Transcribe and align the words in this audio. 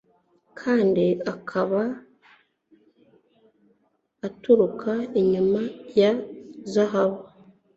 kandi 0.59 1.05
akaba 1.33 1.81
atiruka 4.27 4.91
inyuma 5.19 5.61
ya 5.99 6.11
zahabu 6.71 7.21